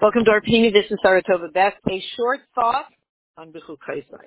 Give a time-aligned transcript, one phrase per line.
[0.00, 0.72] Welcome to our Pini.
[0.72, 1.74] This is Saratova Beth.
[1.88, 2.86] A short thought
[3.36, 4.24] on Bichul Kaisai.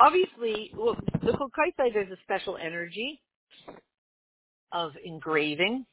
[0.00, 3.20] Obviously, well, Bichul Kaisai, there's a special energy
[4.72, 5.84] of engraving.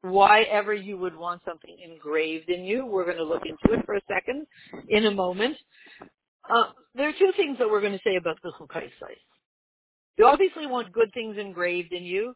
[0.00, 3.86] Why ever you would want something engraved in you, we're going to look into it
[3.86, 4.46] for a second
[4.88, 5.56] in a moment.
[6.48, 9.14] Uh, there are two things that we're going to say about Bichul Kaisai.
[10.18, 12.34] You obviously want good things engraved in you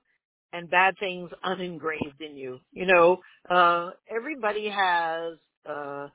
[0.53, 2.61] and bad things unengraved in you.
[2.71, 3.19] You know,
[3.51, 6.09] uh, everybody has uh,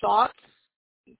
[0.00, 0.38] thoughts,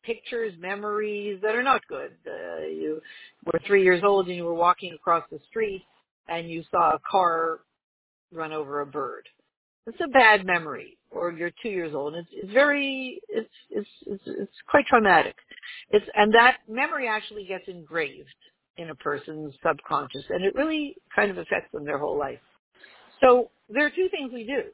[0.03, 2.13] pictures, memories that are not good.
[2.27, 3.01] Uh, you
[3.47, 5.83] were three years old and you were walking across the street
[6.29, 7.61] and you saw a car
[8.33, 9.27] run over a bird.
[9.87, 10.99] It's a bad memory.
[11.11, 12.15] Or you're two years old.
[12.15, 15.35] It's, it's very, it's, it's, it's, it's quite traumatic.
[15.91, 18.29] It's, and that memory actually gets engraved
[18.77, 22.39] in a person's subconscious and it really kind of affects them their whole life.
[23.23, 24.65] So there are two things we do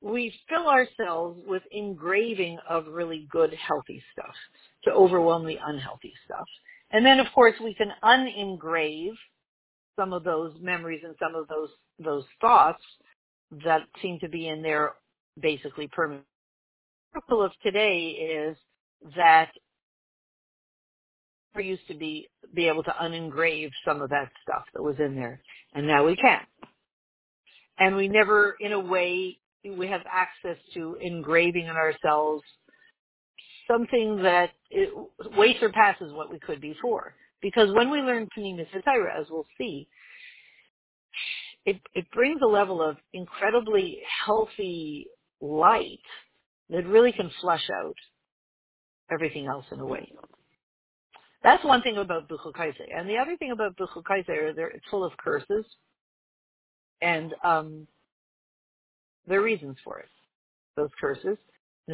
[0.00, 4.34] we fill ourselves with engraving of really good, healthy stuff
[4.84, 6.46] to overwhelm the unhealthy stuff.
[6.90, 9.12] And then, of course, we can unengrave
[9.96, 12.82] some of those memories and some of those those thoughts
[13.64, 14.94] that seem to be in there
[15.38, 16.24] basically permanent.
[17.12, 18.56] The miracle of today is
[19.16, 19.50] that
[21.54, 25.14] we used to be be able to unengrave some of that stuff that was in
[25.14, 25.42] there,
[25.74, 26.40] and now we can.
[27.78, 32.42] And we never, in a way, we have access to engraving in ourselves
[33.68, 34.90] something that it
[35.36, 37.14] way surpasses what we could before.
[37.40, 39.88] Because when we learn Panimis Satira, as we'll see,
[41.64, 45.06] it, it brings a level of incredibly healthy
[45.40, 46.00] light
[46.70, 47.94] that really can flush out
[49.10, 50.12] everything else in a way.
[51.42, 52.52] That's one thing about Buchel.
[52.94, 55.64] And the other thing about Buchel Kaise is it's full of curses.
[57.00, 57.86] And um,
[59.26, 60.08] there are reasons for it,
[60.76, 61.36] those curses,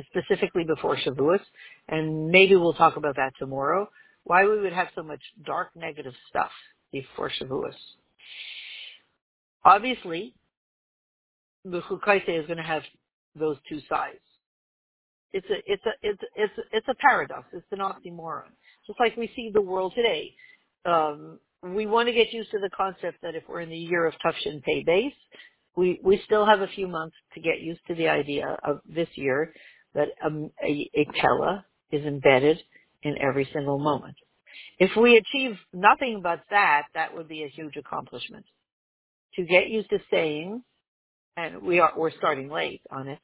[0.08, 1.41] specifically before Shavuos,
[1.88, 3.88] and maybe we'll talk about that tomorrow,
[4.24, 6.50] why we would have so much dark negative stuff
[6.92, 7.75] before Shavuos.
[9.65, 10.34] Obviously,
[11.65, 12.82] the Chukaise is going to have
[13.38, 14.19] those two sides.
[15.32, 17.47] It's a, it's a, it's, it's, it's a paradox.
[17.53, 18.50] It's an oxymoron.
[18.86, 20.32] Just like we see the world today.
[20.84, 24.06] Um, we want to get used to the concept that if we're in the year
[24.06, 25.12] of Tufshin Pay Base,
[25.76, 29.53] we, still have a few months to get used to the idea of this year
[29.94, 31.06] that um, a, a
[31.91, 32.59] is embedded
[33.03, 34.16] in every single moment.
[34.78, 38.47] If we achieve nothing but that, that would be a huge accomplishment.
[39.34, 40.62] To get used to saying,
[41.36, 43.19] and we are, we're starting late on it,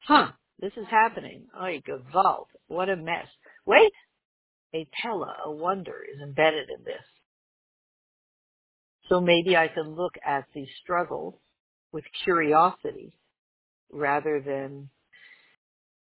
[0.00, 0.28] huh,
[0.60, 1.46] this is happening.
[1.56, 2.46] Oh, Gewalt.
[2.66, 3.26] What a mess.
[3.64, 3.92] Wait,
[4.74, 7.02] a Pella, a wonder is embedded in this.
[9.08, 11.40] So maybe I can look at the struggle
[11.92, 13.12] with curiosity
[13.92, 14.90] rather than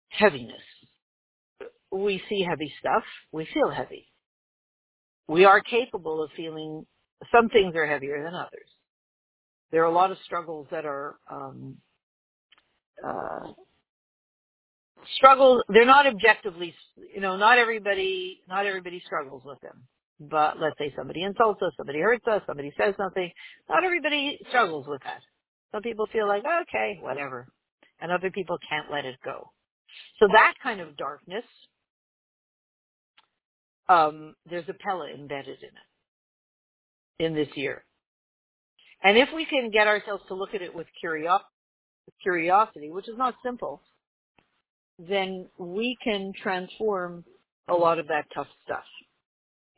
[0.09, 0.63] heaviness.
[1.91, 4.07] We see heavy stuff, we feel heavy.
[5.27, 6.87] We are capable of feeling
[7.33, 8.69] some things are heavier than others.
[9.71, 11.77] There are a lot of struggles that are um,
[13.07, 13.53] uh,
[15.17, 15.63] struggles.
[15.69, 16.75] They're not objectively,
[17.15, 19.85] you know, not everybody, not everybody struggles with them.
[20.21, 23.31] But let's say somebody insults us, somebody hurts us, somebody says something.
[23.69, 25.21] Not everybody struggles with that.
[25.73, 27.49] Some people feel like, okay, whatever.
[28.01, 29.51] And other people can't let it go.
[30.19, 31.45] So that kind of darkness,
[33.89, 37.85] um, there's a Pella embedded in it in this year.
[39.03, 43.35] And if we can get ourselves to look at it with curiosity, which is not
[43.45, 43.83] simple,
[44.99, 47.25] then we can transform
[47.69, 48.85] a lot of that tough stuff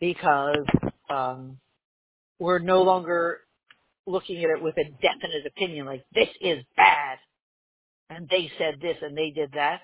[0.00, 0.64] because
[1.10, 1.58] um,
[2.38, 3.40] we're no longer
[4.10, 7.18] looking at it with a definite opinion like this is bad.
[8.08, 9.80] And they said this and they did that.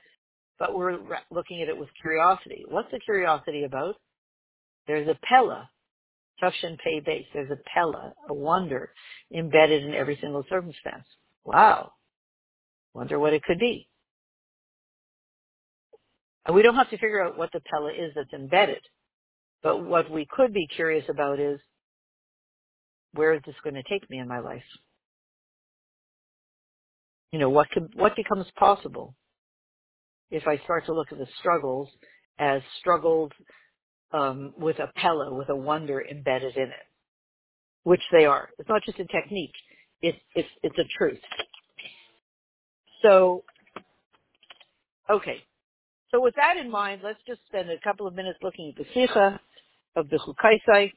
[0.59, 0.99] But we're
[1.31, 2.65] looking at it with curiosity.
[2.69, 3.97] What's the curiosity about?
[4.87, 5.69] There's a pella
[6.43, 7.27] Tufshin pay base.
[7.33, 8.91] There's a pella a wonder
[9.35, 11.05] embedded in every single circumstance.
[11.45, 11.93] Wow.
[12.95, 13.89] Wonder what it could be.
[16.47, 18.81] And we don't have to figure out what the pella is that's embedded.
[19.63, 21.59] But what we could be curious about is
[23.17, 24.63] where is this going to take me in my life?
[27.33, 29.15] You know, what what becomes possible
[30.31, 31.89] if I start to look at the struggles
[32.39, 33.33] as struggled
[34.13, 36.87] um, with a Pella, with a wonder embedded in it,
[37.85, 38.51] which they are.
[38.59, 39.55] It's not just a technique;
[40.03, 41.21] it's it's it's a truth.
[43.03, 43.45] So,
[45.11, 45.43] okay.
[46.13, 48.87] So with that in mind, let's just spend a couple of minutes looking at the
[48.95, 49.41] Sikha
[49.97, 50.93] of the Chukaisai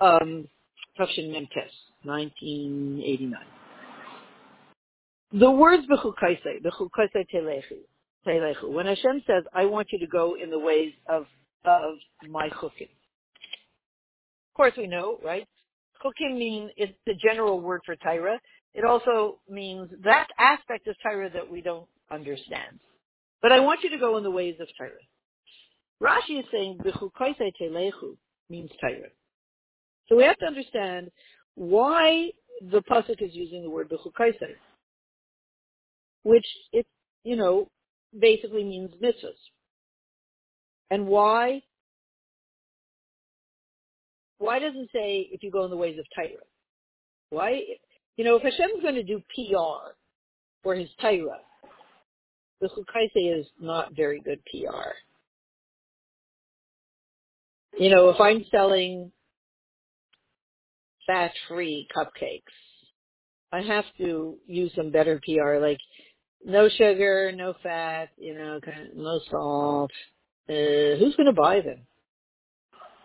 [0.00, 0.48] um,
[0.98, 1.72] Tufshin Memtes,
[2.04, 3.40] 1989.
[5.32, 7.78] The words b'chukaisei, b'chukaisei telechu,
[8.26, 8.72] telechu.
[8.72, 11.26] When Hashem says, "I want you to go in the ways of
[11.64, 11.96] of
[12.28, 15.46] my chukim," of course we know, right?
[16.02, 18.40] Chukim mean it's the general word for Torah.
[18.74, 22.78] It also means that aspect of Torah that we don't understand.
[23.42, 24.90] But I want you to go in the ways of Torah.
[26.00, 28.16] Rashi is saying b'chukaisei telechu
[28.48, 29.10] means Torah.
[30.08, 31.10] So we have to understand
[31.54, 32.30] why
[32.60, 34.54] the pasuk is using the word b'chukaisei
[36.26, 36.84] which it,
[37.22, 37.70] you know,
[38.18, 39.38] basically means mitzvahs.
[40.90, 41.62] And why?
[44.38, 46.42] Why doesn't it say if you go in the ways of Torah?
[47.30, 47.60] Why?
[48.16, 49.94] You know, if Hashem's going to do PR
[50.64, 51.38] for his Torah,
[52.60, 52.68] the
[53.14, 54.88] is not very good PR.
[57.78, 59.12] You know, if I'm selling
[61.06, 62.42] fat-free cupcakes,
[63.52, 65.78] I have to use some better PR, like
[66.44, 69.90] no sugar, no fat, you know, kind of, no salt.
[70.48, 71.86] Uh, who's going to buy them?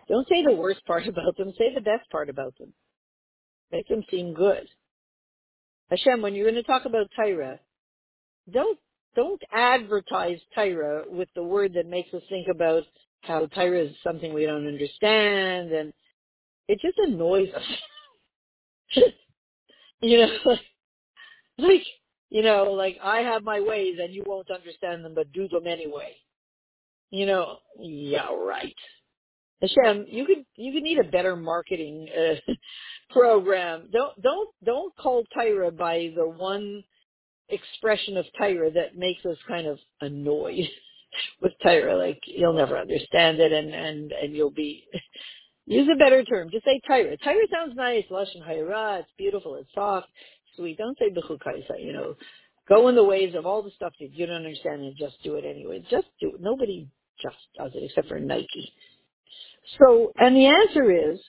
[0.08, 1.52] Don't say the worst part about them.
[1.58, 2.72] Say the best part about them.
[3.70, 4.68] Make them seem good.
[5.90, 7.58] Hashem, when you're going to talk about Tyra,
[8.50, 8.78] don't
[9.14, 12.84] don't advertise Tyra with the word that makes us think about
[13.20, 15.92] how Tyra is something we don't understand, and
[16.72, 17.62] it just annoys us.
[20.00, 20.56] you know,
[21.58, 21.82] like
[22.30, 25.66] you know, like I have my ways and you won't understand them, but do them
[25.66, 26.16] anyway.
[27.10, 28.74] You know, yeah, right.
[29.60, 32.52] Hashem, you could you could need a better marketing uh,
[33.10, 33.90] program.
[33.92, 36.82] Don't don't don't call Tyra by the one
[37.50, 40.68] expression of Tyra that makes us kind of annoyed
[41.42, 41.98] with Tyra.
[41.98, 44.86] Like you'll never understand it, and and and you'll be
[45.66, 46.50] use a better term.
[46.50, 47.16] Just say Tyra.
[47.20, 48.04] Tyra sounds nice.
[48.10, 49.00] Lashon hayra.
[49.00, 49.56] It's beautiful.
[49.56, 50.08] It's soft
[50.56, 50.78] sweet.
[50.78, 52.14] Don't say b'chukaisa, you know.
[52.68, 55.34] Go in the ways of all the stuff that you don't understand and just do
[55.34, 55.84] it anyway.
[55.90, 56.40] Just do it.
[56.40, 56.88] Nobody
[57.20, 58.72] just does it except for Nike.
[59.78, 61.20] So, and the answer is,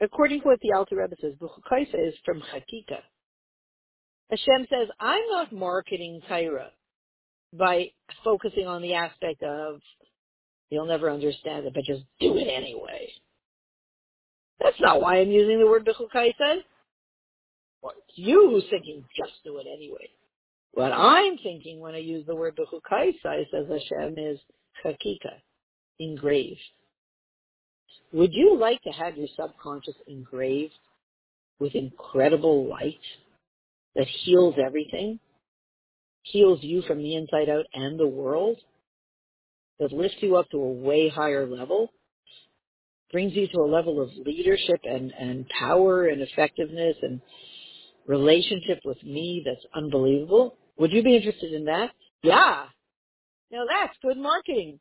[0.00, 3.00] according to what the Alter Rebbe says, b'chukaisa is from Hakika.
[4.30, 6.68] Hashem says, I'm not marketing Tyra
[7.52, 7.90] by
[8.24, 9.80] focusing on the aspect of
[10.70, 13.08] you'll never understand it, but just do it anyway.
[14.60, 16.58] That's not why I'm using the word b'chukaisa.
[17.82, 20.08] Well, it's you thinking, just do it anyway.
[20.72, 24.38] What I'm thinking when I use the word Bechukaisai, says Hashem, is
[24.84, 25.34] Chakika,
[25.98, 26.60] engraved.
[28.12, 30.72] Would you like to have your subconscious engraved
[31.58, 33.00] with incredible light
[33.94, 35.20] that heals everything,
[36.22, 38.56] heals you from the inside out and the world,
[39.78, 41.92] that lifts you up to a way higher level,
[43.12, 47.20] brings you to a level of leadership and, and power and effectiveness and
[48.06, 50.56] relationship with me that's unbelievable.
[50.78, 51.90] Would you be interested in that?
[52.22, 52.64] Yeah.
[53.50, 54.80] Now that's good marketing.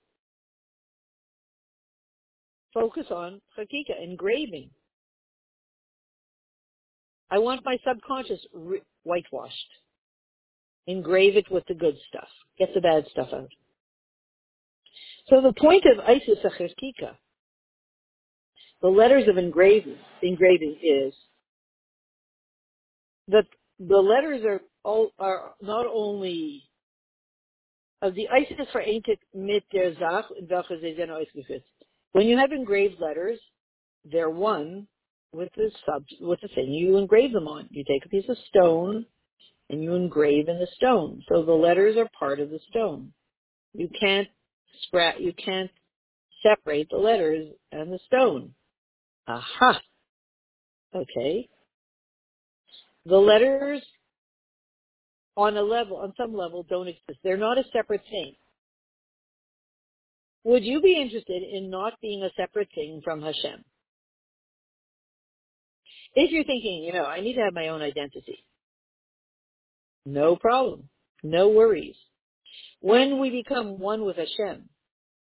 [2.73, 4.69] Focus on hakika, engraving.
[7.29, 9.55] I want my subconscious re- whitewashed.
[10.87, 12.27] Engrave it with the good stuff.
[12.57, 13.49] Get the bad stuff out.
[15.27, 17.15] So the point of Isis Hakika,
[18.81, 21.13] the letters of engraving, engraving is
[23.27, 23.45] that
[23.79, 26.63] the letters are all, are not only
[28.01, 29.93] of the Isis verenigt mit der
[30.91, 31.61] in.
[32.13, 33.39] When you have engraved letters,
[34.03, 34.87] they're one
[35.33, 37.67] with the sub with the thing you engrave them on.
[37.69, 39.05] You take a piece of stone
[39.69, 41.23] and you engrave in the stone.
[41.29, 43.13] So the letters are part of the stone.
[43.73, 44.27] You can't
[44.83, 45.71] scrap you can't
[46.43, 48.53] separate the letters and the stone.
[49.27, 49.81] Aha.
[50.95, 51.49] Okay.
[53.05, 53.81] The letters
[55.37, 57.19] on a level, on some level, don't exist.
[57.23, 58.35] They're not a separate thing.
[60.45, 63.63] Would you be interested in not being a separate thing from Hashem?
[66.15, 68.45] If you're thinking, you know, I need to have my own identity,
[70.05, 70.89] no problem.
[71.23, 71.95] No worries.
[72.81, 74.69] When we become one with Hashem,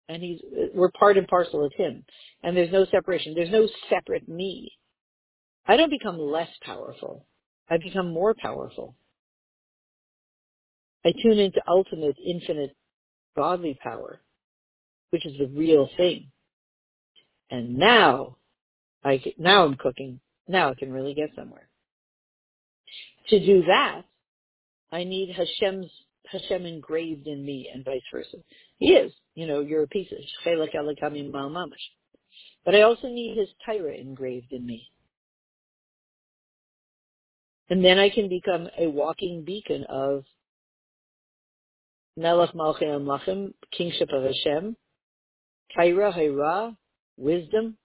[0.09, 0.39] and he's,
[0.73, 2.03] we're part and parcel of him,
[2.43, 4.71] and there's no separation, there's no separate me,
[5.67, 7.25] I don't become less powerful.
[7.69, 8.95] I become more powerful.
[11.05, 12.75] I tune into ultimate, infinite,
[13.35, 14.21] godly power,
[15.09, 16.31] which is the real thing.
[17.51, 18.37] And now,
[19.03, 20.19] I now I'm cooking.
[20.47, 21.67] Now I can really get somewhere.
[23.29, 24.03] To do that,
[24.91, 25.91] I need Hashem's
[26.31, 28.37] Hashem engraved in me, and vice versa.
[28.77, 30.17] He is, you know, you're a piece of.
[32.65, 34.91] But I also need His Tyra engraved in me.
[37.69, 40.23] And then I can become a walking beacon of
[42.15, 42.49] Melech
[43.71, 44.75] kingship of Hashem,
[45.77, 46.75] Kaira, Hayra,
[47.17, 47.77] wisdom.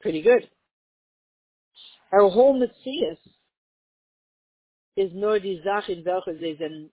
[0.00, 0.48] Pretty good.
[2.12, 3.18] Our whole Metzias
[4.98, 6.90] is nur die Sache, in welcher sie sind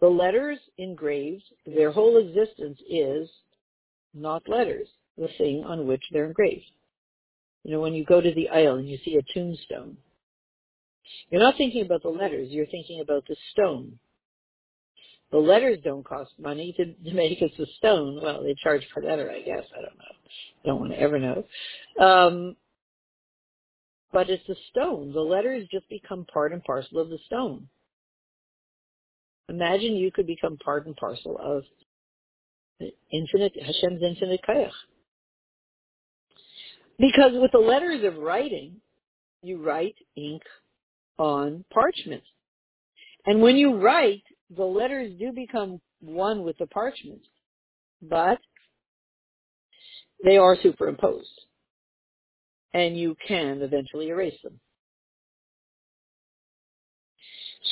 [0.00, 3.28] The letters engraved, their whole existence is
[4.12, 6.70] not letters, the thing on which they're engraved.
[7.62, 9.96] You know, when you go to the aisle and you see a tombstone,
[11.30, 13.98] you're not thinking about the letters, you're thinking about the stone.
[15.30, 18.20] The letters don't cost money to, to make us a stone.
[18.22, 19.64] Well, they charge per letter, I guess.
[19.76, 20.14] I don't know.
[20.64, 21.44] Don't want to ever know.
[21.98, 22.56] Um,
[24.14, 25.12] but it's a stone.
[25.12, 27.68] The letters just become part and parcel of the stone.
[29.48, 31.64] Imagine you could become part and parcel of
[33.12, 34.70] infinite Hashem's infinite kayach.
[36.96, 38.76] Because with the letters of writing,
[39.42, 40.42] you write ink
[41.18, 42.22] on parchment.
[43.26, 44.22] And when you write,
[44.56, 47.22] the letters do become one with the parchment,
[48.00, 48.38] but
[50.22, 51.40] they are superimposed.
[52.74, 54.60] And you can eventually erase them.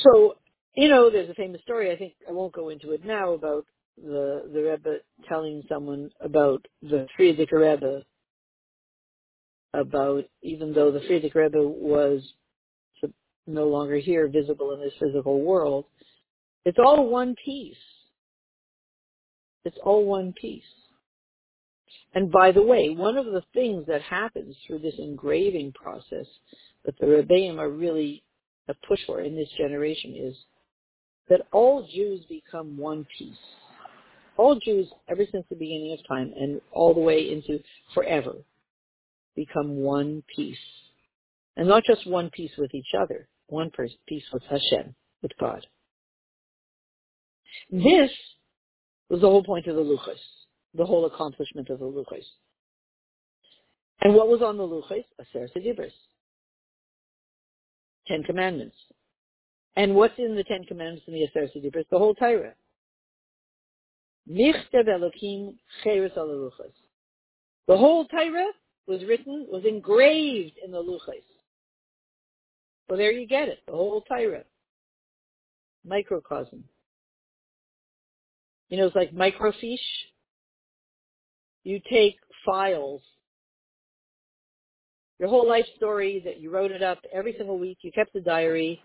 [0.01, 0.37] So,
[0.75, 3.65] you know, there's a famous story, I think I won't go into it now, about
[4.01, 4.97] the, the Rebbe
[5.29, 8.03] telling someone about the Frierdiker Rebbe,
[9.73, 12.21] about even though the Frierdiker Rebbe was
[13.45, 15.85] no longer here, visible in this physical world,
[16.65, 17.75] it's all one piece.
[19.65, 20.63] It's all one piece.
[22.13, 26.27] And by the way, one of the things that happens through this engraving process
[26.85, 28.23] that the Rebbeim are really
[28.67, 30.35] a push for in this generation is
[31.29, 33.35] that all Jews become one piece.
[34.37, 37.59] All Jews, ever since the beginning of time and all the way into
[37.93, 38.33] forever,
[39.35, 40.57] become one piece.
[41.55, 43.71] And not just one piece with each other, one
[44.07, 45.65] piece with Hashem, with God.
[47.71, 48.11] This
[49.09, 50.19] was the whole point of the Luchas,
[50.75, 52.25] the whole accomplishment of the Luchas.
[54.01, 55.05] And what was on the Luchas?
[55.19, 55.91] Aser Sedibris.
[58.07, 58.75] Ten Commandments.
[59.75, 61.85] And what's in the Ten Commandments in the Aser Sedibris?
[61.89, 62.53] The whole Torah.
[64.29, 66.51] Michtav Elokim Cheres al
[67.67, 68.51] The whole Torah
[68.87, 71.23] was written, was engraved in the Luchas.
[72.89, 74.43] So there you get it, the whole Torah.
[75.85, 76.63] Microcosm.
[78.69, 79.77] You know, it's like microfiche.
[81.63, 83.01] You take files,
[85.19, 88.21] your whole life story that you wrote it up every single week, you kept a
[88.21, 88.81] diary,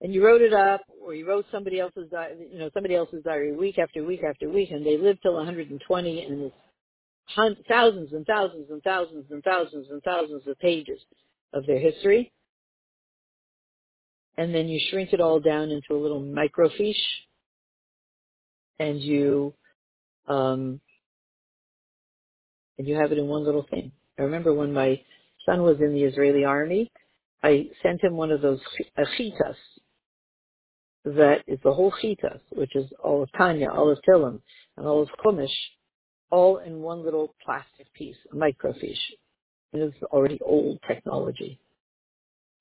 [0.00, 3.22] and you wrote it up, or you wrote somebody else's, di- you know, somebody else's
[3.24, 6.54] diary week after week after week, and they lived till 120, and it's
[7.68, 11.00] thousands and thousands and thousands and thousands and thousands of pages
[11.52, 12.30] of their history.
[14.36, 16.94] And then you shrink it all down into a little microfiche
[18.78, 19.54] and you
[20.26, 20.80] um,
[22.78, 23.92] and you have it in one little thing.
[24.18, 25.00] I remember when my
[25.46, 26.90] son was in the Israeli army,
[27.42, 28.60] I sent him one of those
[28.96, 29.56] uh, chitas
[31.04, 34.40] that is the whole chitas, which is all of Tanya, all of Tilim,
[34.76, 35.52] and all of Chumash,
[36.30, 38.96] all in one little plastic piece, a microfiche.
[39.72, 41.58] And it's already old technology.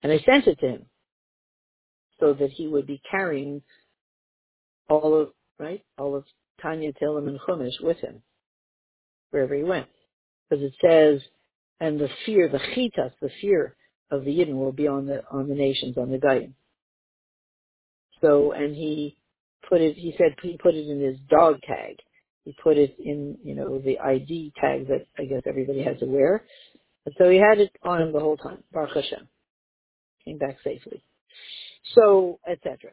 [0.01, 0.86] And I sent it to him
[2.20, 3.62] so that he would be carrying
[4.89, 5.29] all of
[5.60, 5.82] right?
[5.98, 6.25] All of
[6.62, 8.22] Tanya, Tehillim, and Chumash with him
[9.32, 9.88] wherever he went.
[10.53, 11.22] Because it says,
[11.79, 13.75] and the fear, the chitas, the fear
[14.12, 16.55] of the Yidden will be on the on the nations, on the Goyim.
[18.22, 19.17] So, and he
[19.69, 21.98] put it, he said he put it in his dog tag.
[22.45, 26.05] He put it in, you know, the ID tag that I guess everybody has to
[26.05, 26.43] wear.
[27.05, 28.63] And so he had it on him the whole time.
[28.74, 29.27] Baruch Hashem.
[30.25, 31.03] Came back safely.
[31.95, 32.91] So, etc.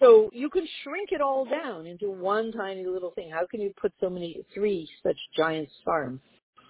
[0.00, 3.30] So you can shrink it all down into one tiny little thing.
[3.30, 6.20] How can you put so many, three such giant farms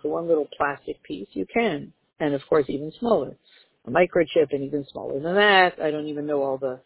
[0.02, 1.28] to one little plastic piece?
[1.32, 1.92] You can.
[2.18, 3.36] And of course even smaller.
[3.86, 5.80] A microchip and even smaller than that.
[5.80, 6.80] I don't even know all the,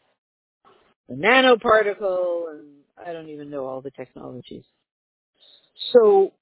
[1.09, 2.69] the nanoparticle and
[3.05, 4.65] I don't even know all the technologies.
[5.93, 6.35] So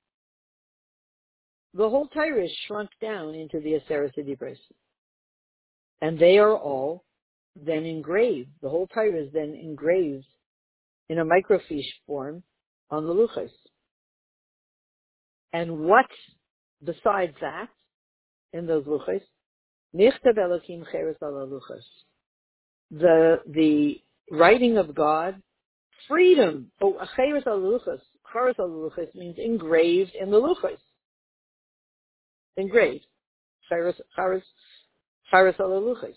[1.75, 4.59] the whole is shrunk down into the Aseret Dibris.
[6.03, 7.05] And they are all
[7.57, 8.51] then engraved.
[8.63, 10.27] The whole Torah is then engraved
[11.09, 12.43] in a microfiche form
[12.91, 13.51] on the luchas.
[15.53, 16.07] And what
[16.83, 17.69] besides that
[18.53, 19.21] in those luchas?
[19.95, 21.85] Michtav Elokim Cheres ala luchas.
[22.91, 25.43] The the writing of God,
[26.09, 26.71] freedom.
[26.81, 28.01] Oh, Cheres ala luchas.
[28.33, 30.79] Cheres ala luchas means engraved in the luchas.
[32.57, 33.05] engraved.
[33.69, 34.45] Charis, charis,
[35.31, 36.17] charis alaluchis.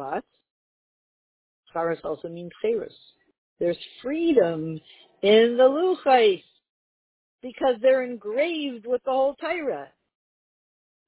[0.00, 0.24] But
[1.74, 2.94] charis also means charis.
[3.58, 4.80] There's freedom
[5.22, 6.42] in the luchais
[7.42, 9.88] because they're engraved with the whole Torah.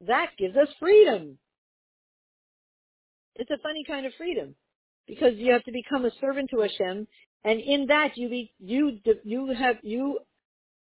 [0.07, 1.39] That gives us freedom.
[3.37, 4.55] It's a funny kind of freedom
[5.09, 7.09] because you have to become a servant to Hashem,
[7.45, 10.19] and in that you be you you have you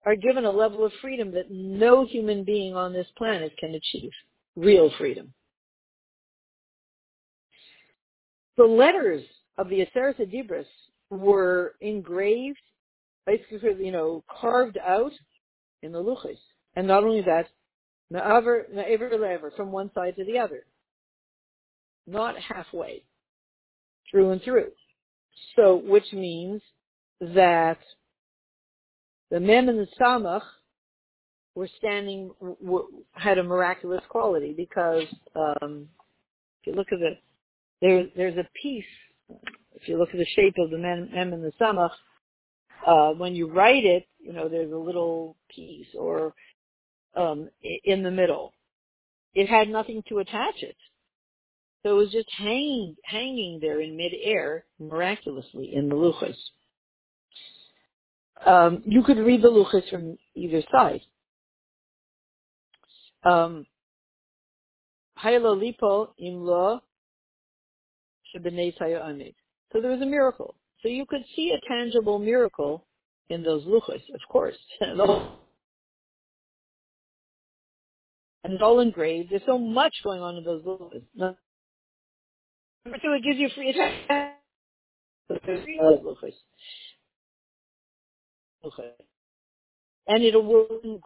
[0.08, 4.12] are given a level of freedom that no human being on this planet can achieve.
[4.55, 5.36] Real freedom.
[8.62, 9.24] The letters
[9.58, 10.68] of the Aseret Dibris
[11.10, 12.62] were engraved,
[13.25, 15.13] basically, you know, carved out
[15.82, 16.38] in the luchas.
[16.75, 17.48] And not only that,
[18.13, 20.63] na'aver, na'aver lever, from one side to the other.
[22.06, 23.01] Not halfway.
[24.12, 24.70] Through and through.
[25.56, 26.62] So, which means
[27.20, 27.80] that
[29.32, 30.44] the Mem and the Samach
[31.56, 35.89] were standing, were, had a miraculous quality because um,
[36.62, 37.18] if you look at the,
[37.82, 38.86] there, there's a piece,
[39.76, 41.92] if you look at the shape of the Mem, mem and the Samach,
[42.86, 46.34] uh, when you write it, you know, there's a little piece or
[47.16, 47.50] um,
[47.84, 48.54] in the middle.
[49.34, 50.76] It had nothing to attach it.
[51.84, 56.36] So it was just hanging, hanging there in midair, miraculously, in the luchas.
[58.46, 61.02] Um, you could read the luchas from either side.
[63.24, 63.66] Um,
[65.24, 66.82] lipo imlo
[68.34, 70.56] So there was a miracle.
[70.82, 72.86] So you could see a tangible miracle
[73.30, 74.58] in those luchas, of course.
[74.82, 75.00] and
[78.46, 79.32] it's all engraved.
[79.32, 81.04] There's so much going on in those luchas.
[81.16, 83.76] Number two, it gives you free.
[90.08, 91.02] And it'll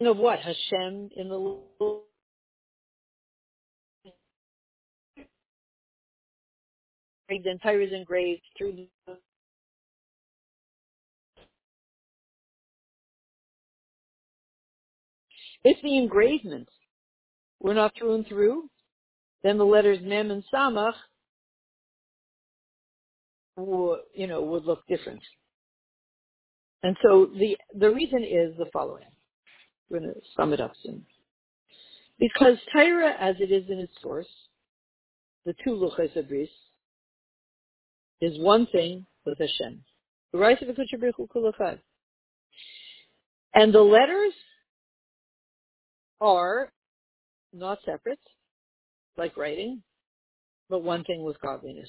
[0.00, 0.38] of what?
[0.40, 1.60] Hashem in the
[7.28, 8.88] The entire is engraved through the
[15.64, 16.68] It's the engravement.
[17.58, 18.70] We're not through and through.
[19.42, 20.94] Then the letters Mem and Samach,
[23.56, 25.22] would, you know, would look different.
[26.82, 29.06] And so the the reason is the following.
[29.90, 31.04] We're going to sum it up soon.
[32.18, 34.28] Because Torah, as it is in its source,
[35.44, 36.48] the two luchas abris,
[38.20, 39.82] is one thing with Hashem.
[43.54, 44.34] And the letters
[46.20, 46.70] are
[47.52, 48.18] not separate,
[49.16, 49.82] like writing,
[50.68, 51.88] but one thing with godliness.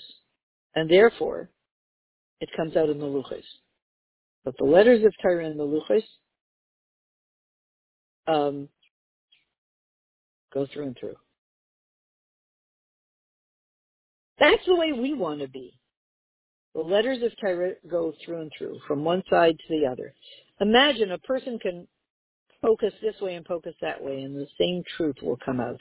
[0.76, 1.50] And therefore,
[2.40, 3.44] it comes out in the luchas.
[4.46, 5.82] But the letters of Torah in the
[8.28, 8.70] um,
[10.54, 11.16] go through and through.
[14.40, 15.74] That's the way we want to be.
[16.78, 20.14] The letters of Torah go through and through, from one side to the other.
[20.62, 21.88] Imagine a person can
[22.62, 25.80] focus this way and focus that way, and the same truth will come out.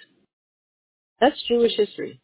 [1.20, 2.18] That's Jewish history.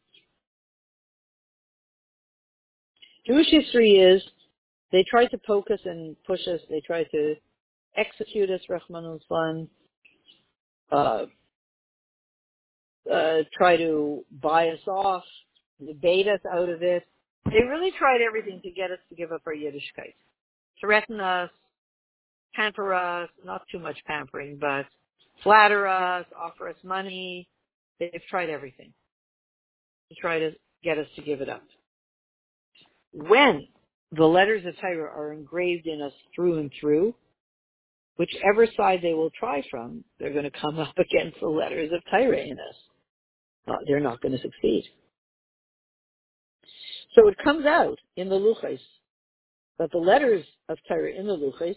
[3.27, 4.23] Jewish history is
[4.91, 6.61] they try to poke us and push us.
[6.71, 7.35] They try to
[7.95, 9.69] execute us, Rahman
[10.91, 11.27] uh,
[13.13, 15.25] uh, try to buy us off,
[15.87, 17.05] debate us out of it.
[17.47, 20.15] They really tried everything to get us to give up our Yiddishkeit,
[20.81, 21.51] threaten us,
[22.55, 24.87] pamper us, not too much pampering, but
[25.43, 27.49] flatter us, offer us money.
[27.99, 28.93] They've tried everything
[30.09, 30.53] to try to
[30.83, 31.63] get us to give it up.
[33.13, 33.67] When
[34.13, 37.15] the letters of Torah are engraved in us through and through,
[38.17, 42.03] whichever side they will try from, they're going to come up against the letters of
[42.11, 43.79] Torah in us.
[43.87, 44.85] They're not going to succeed.
[47.14, 48.81] So it comes out in the luchas
[49.79, 51.77] that the letters of Torah in the luchas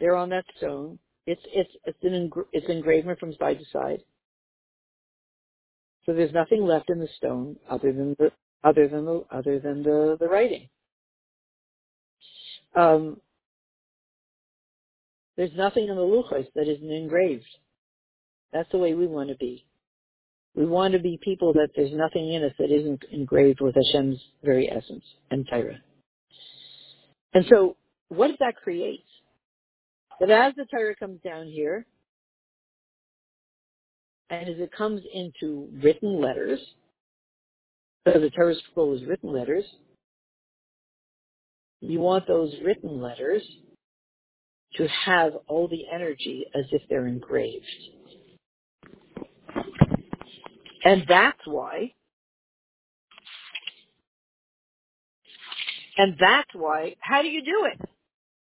[0.00, 0.98] there on that stone.
[1.26, 4.02] It's it's it's an it's engraving from side to side.
[6.06, 8.32] So there's nothing left in the stone other than the
[8.64, 10.68] other than the other than the the writing.
[12.74, 13.20] Um,
[15.36, 17.46] there's nothing in the luchos that isn't engraved.
[18.52, 19.66] That's the way we want to be.
[20.54, 24.20] We want to be people that there's nothing in us that isn't engraved with Hashem's
[24.42, 25.78] very essence and Torah.
[27.32, 27.76] And so,
[28.08, 29.04] what does that create?
[30.18, 31.86] That as the Torah comes down here,
[34.28, 36.60] and as it comes into written letters,
[38.06, 39.64] so the Torah scroll is written letters,
[41.80, 43.42] you want those written letters
[44.74, 47.64] to have all the energy as if they're engraved.
[50.84, 51.92] And that's why,
[55.98, 57.88] and that's why, how do you do it?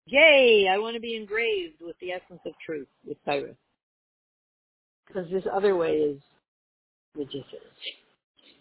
[0.07, 3.57] Yay, I want to be engraved with the essence of truth, with Cyrus.
[5.07, 6.20] Because this other way is
[7.14, 7.64] ridiculous.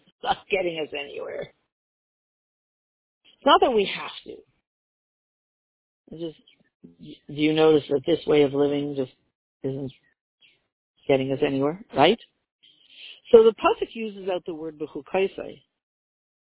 [0.06, 1.42] It's not getting us anywhere.
[1.42, 4.36] It's not that we have to.
[6.12, 6.36] It's just,
[7.28, 9.12] do you notice that this way of living just
[9.62, 9.92] isn't
[11.06, 12.18] getting us anywhere, right?
[13.32, 15.62] So the pasuk uses out the word b'chukaisai,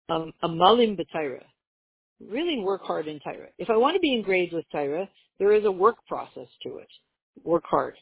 [0.09, 1.43] um, amalim b'taira.
[2.21, 3.49] Really work hard in Tyra.
[3.59, 5.09] If I want to be engraved with Tyra,
[5.39, 6.89] there is a work process to it.
[7.43, 7.97] Work hard.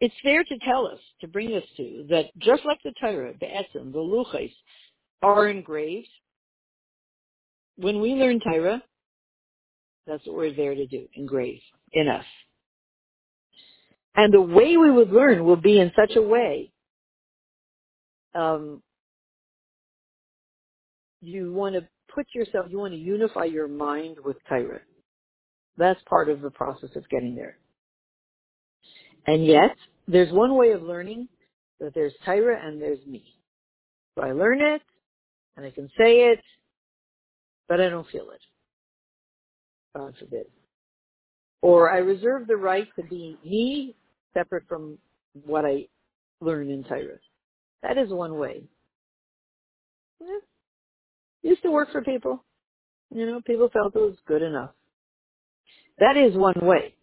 [0.00, 3.46] It's there to tell us, to bring us to, that just like the Tyra, the
[3.46, 4.52] Etzim, the Luchais,
[5.22, 6.08] are engraved,
[7.76, 8.80] when we learn Tyra,
[10.06, 11.60] that's what we're there to do, engrave
[11.92, 12.24] in us.
[14.16, 16.70] And the way we would learn will be in such a way
[18.34, 18.82] um,
[21.20, 24.80] you want to put yourself, you want to unify your mind with Tyra.
[25.76, 27.58] That's part of the process of getting there.
[29.26, 31.28] And yet, there's one way of learning
[31.80, 33.24] that there's Tyra and there's me.
[34.16, 34.82] So I learn it,
[35.56, 36.40] and I can say it,
[37.68, 38.40] but I don't feel it.
[39.96, 40.46] God forbid.
[41.62, 43.96] Or I reserve the right to be me,
[44.34, 44.98] separate from
[45.32, 45.86] what I
[46.40, 47.18] learn in Tyra.
[47.82, 48.64] That is one way.
[50.20, 50.38] Yeah.
[51.42, 52.44] Used to work for people.
[53.10, 54.70] You know, people felt it was good enough.
[55.98, 56.94] That is one way.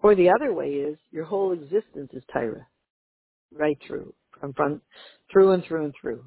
[0.00, 2.64] Or the other way is your whole existence is Tyra.
[3.52, 4.12] Right through.
[4.40, 4.82] From front,
[5.30, 6.24] through and through and through.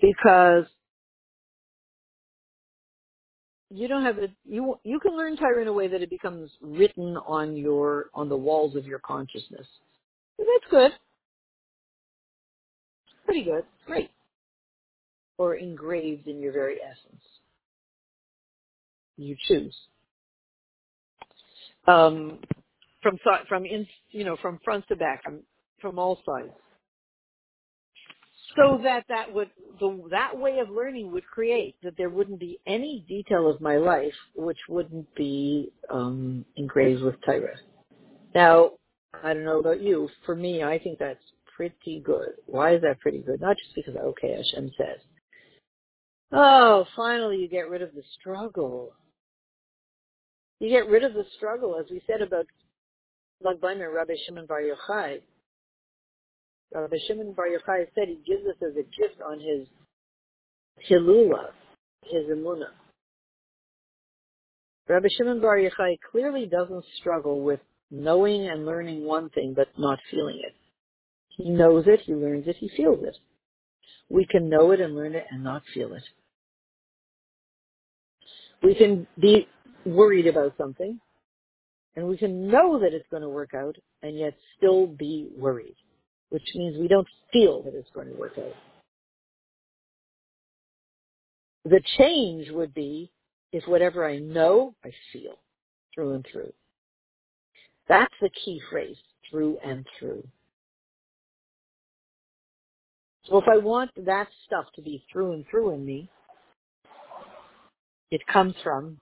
[0.00, 0.64] Because
[3.72, 6.50] you don't have it, you, you can learn Tyra in a way that it becomes
[6.60, 9.66] written on your, on the walls of your consciousness.
[10.38, 10.92] That's good.
[13.24, 13.64] Pretty good.
[13.86, 14.10] Great.
[15.38, 17.22] Or engraved in your very essence.
[19.16, 19.76] You choose.
[21.86, 22.38] Um,
[23.02, 25.40] from from in, you know from front to back, from
[25.80, 26.52] from all sides,
[28.56, 32.58] so that that would the that way of learning would create that there wouldn't be
[32.66, 37.54] any detail of my life which wouldn't be um, engraved with Tyra.
[38.34, 38.72] Now,
[39.22, 40.08] I don't know about you.
[40.24, 41.22] For me, I think that's
[41.56, 42.30] pretty good.
[42.46, 43.40] Why is that pretty good?
[43.40, 44.98] Not just because okay, Hashem says.
[46.32, 48.92] Oh, finally you get rid of the struggle.
[50.60, 52.46] You get rid of the struggle, as we said about
[53.42, 55.20] Lag Baimer, Rabbi Shimon Bar Yochai.
[56.74, 59.66] Uh, Rabbi Shimon Bar Yochai said he gives us as a gift on his
[60.88, 61.50] Hilula,
[62.04, 62.72] his Emunah.
[64.88, 69.98] Rabbi Shimon Bar Yochai clearly doesn't struggle with knowing and learning one thing but not
[70.10, 70.54] feeling it.
[71.36, 73.16] He knows it, he learns it, he feels it.
[74.08, 76.02] We can know it and learn it and not feel it.
[78.62, 79.48] We can be
[79.84, 81.00] worried about something
[81.96, 85.76] and we can know that it's going to work out and yet still be worried,
[86.32, 88.54] which means we don't feel that it's going to work out.
[91.66, 93.10] The change would be
[93.52, 95.34] if whatever I know, I feel
[95.94, 96.52] through and through.
[97.86, 98.96] That's the key phrase,
[99.30, 100.26] through and through.
[103.26, 106.08] So if I want that stuff to be through and through in me,
[108.10, 108.96] it comes from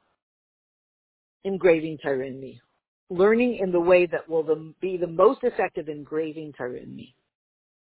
[1.45, 2.61] engraving Torah in me.
[3.09, 7.15] Learning in the way that will be the most effective engraving Torah in me.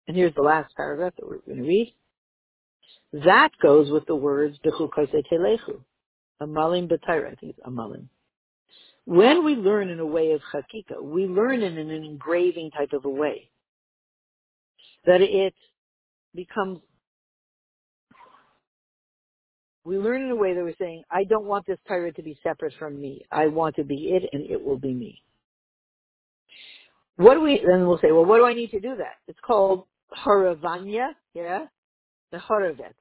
[0.09, 1.95] And here's the last paragraph that we're going to read.
[3.13, 5.81] That goes with the words B'chukosei telechu.
[6.41, 7.33] Amalim b'Torah.
[7.33, 8.07] I think it's amalim.
[9.05, 13.05] When we learn in a way of chakika, we learn in an engraving type of
[13.05, 13.51] a way.
[15.07, 15.55] That it
[16.35, 16.81] becomes
[19.85, 22.39] we learn in a way that we're saying, I don't want this Torah to be
[22.43, 23.23] separate from me.
[23.33, 25.23] I want to be it and it will be me.
[27.17, 29.17] What do we, then we'll say, well, what do I need to do that?
[29.27, 29.85] It's called
[30.25, 31.67] Haravanya, yeah?
[32.31, 32.95] The Haravet.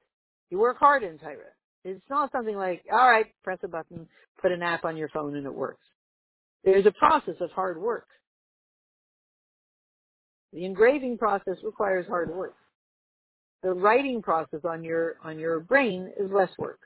[0.50, 1.36] You work hard in Torah.
[1.84, 4.06] It's not something like, all right, press a button,
[4.40, 5.84] put an app on your phone and it works.
[6.64, 8.06] There's a process of hard work.
[10.52, 12.54] The engraving process requires hard work
[13.62, 16.80] the writing process on your on your brain is less work,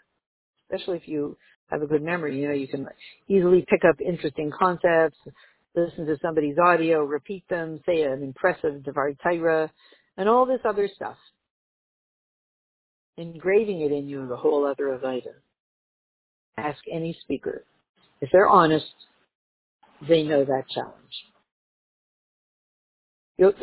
[0.70, 1.36] especially if you
[1.70, 2.38] have a good memory.
[2.40, 2.86] You know, you can
[3.28, 5.16] easily pick up interesting concepts,
[5.74, 9.70] listen to somebody's audio, repeat them, say an impressive Devar Taira,
[10.16, 11.16] and all this other stuff.
[13.18, 15.34] Engraving it in you is a whole other Avaida.
[16.58, 17.64] Ask any speaker.
[18.20, 18.86] If they're honest,
[20.08, 20.94] they know that challenge.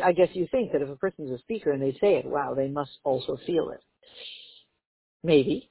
[0.02, 2.54] I guess you think that if a person's a speaker and they say it, wow,
[2.54, 3.80] they must also feel it.
[5.24, 5.70] Maybe.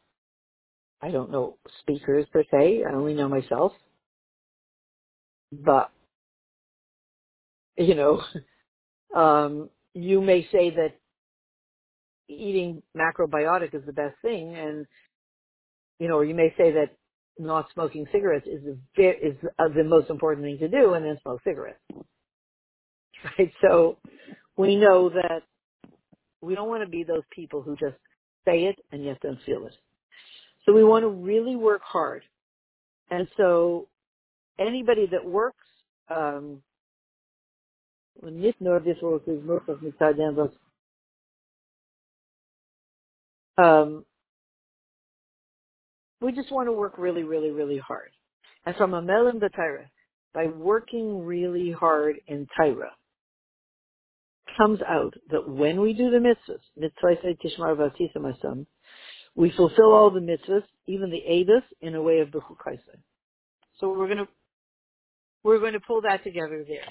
[1.01, 2.83] I don't know speakers per se.
[2.87, 3.71] I only know myself.
[5.51, 5.91] But,
[7.77, 8.21] you know,
[9.15, 10.93] um, you may say that
[12.27, 14.85] eating macrobiotic is the best thing and,
[15.99, 16.95] you know, or you may say that
[17.37, 18.61] not smoking cigarettes is
[18.95, 19.35] the, is
[19.75, 21.79] the most important thing to do and then smoke cigarettes.
[23.39, 23.53] Right?
[23.61, 23.99] So
[24.57, 25.43] we know that
[26.41, 27.95] we don't want to be those people who just
[28.43, 29.73] say it and yet don't feel it.
[30.65, 32.23] So we want to really work hard.
[33.09, 33.87] And so
[34.59, 35.65] anybody that works,
[36.13, 36.61] um,
[38.21, 40.51] nicht nur ist möglich mit was,
[43.57, 44.05] um,
[46.21, 48.11] we just want to work really, really, really hard.
[48.65, 49.85] And from a melon the Tyra,
[50.33, 52.89] by working really hard in Tyra,
[54.57, 58.65] comes out that when we do the mitzvahs, mitzvah tishmar v'atisa
[59.35, 62.97] we fulfill all the mitzvahs, even the edus, in a way of b'chukaisa.
[63.79, 64.27] So we're going to
[65.43, 66.87] we're going to pull that together there.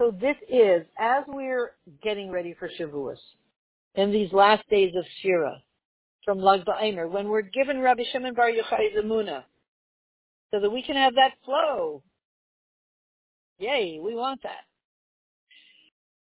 [0.00, 3.18] So this is as we're getting ready for Shavuos,
[3.94, 5.62] in these last days of Shira,
[6.24, 9.44] from Lag BaOmer, when we're given Rabbi Shimon Bar Yochai's Zamuna,
[10.50, 12.02] so that we can have that flow.
[13.58, 14.64] Yay, we want that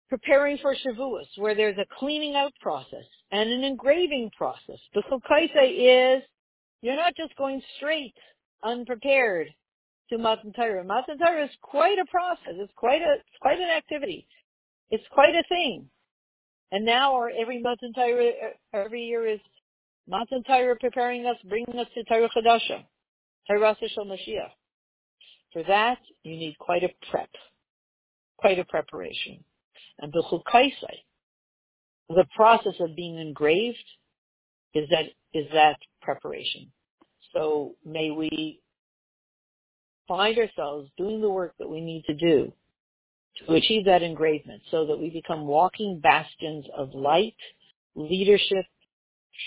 [0.08, 4.78] preparing for Shavuos, where there's a cleaning out process and an engraving process.
[4.94, 6.22] The Chukaisa is
[6.80, 8.14] you're not just going straight,
[8.64, 9.48] unprepared
[10.10, 10.84] to Matan Torah.
[10.84, 12.54] Matan Torah is quite a process.
[12.54, 14.26] It's quite a it's quite an activity.
[14.90, 15.88] It's quite a thing.
[16.72, 18.30] And now our every Matan Torah
[18.72, 19.40] every year is
[20.08, 22.84] Matan Torah preparing us, bringing us to Torah Chadasha,
[23.48, 24.50] Torah Shel Mashiach.
[25.52, 27.30] For that, you need quite a prep,
[28.36, 29.42] quite a preparation.
[29.98, 30.96] And the chukaisai,
[32.08, 33.78] the process of being engraved,
[34.74, 36.70] is that is that preparation.
[37.32, 38.60] So may we
[40.08, 42.52] find ourselves doing the work that we need to do
[43.46, 47.36] to achieve that engravement so that we become walking bastions of light,
[47.94, 48.64] leadership,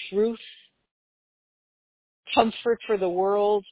[0.10, 0.40] truth,
[2.34, 3.66] comfort for the world,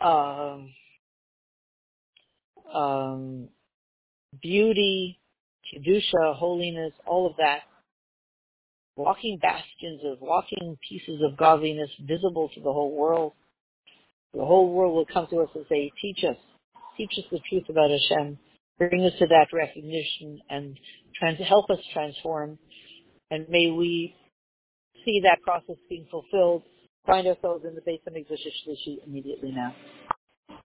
[0.00, 0.70] um,
[2.72, 3.48] um,
[4.42, 5.18] beauty,
[5.72, 7.60] kedusha, holiness, all of that.
[8.96, 13.32] Walking bastions of walking pieces of godliness visible to the whole world.
[14.34, 16.36] The whole world will come to us and say, teach us,
[16.96, 18.38] teach us the truth about Hashem.
[18.78, 20.78] Bring us to that recognition and
[21.14, 22.58] trans- help us transform.
[23.30, 24.14] And may we
[25.04, 26.62] see that process being fulfilled,
[27.06, 27.80] find ourselves in the
[28.30, 29.74] of Shlishi immediately now.